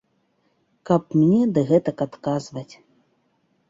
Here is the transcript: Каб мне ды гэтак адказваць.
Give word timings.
Каб 0.91 1.01
мне 1.21 1.41
ды 1.59 1.67
гэтак 1.71 1.97
адказваць. 2.09 2.69